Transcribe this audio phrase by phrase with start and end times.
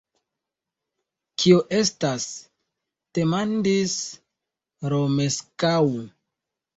[1.41, 2.25] Kio estas?
[3.17, 3.93] demandis
[4.95, 5.73] Romeskaŭ.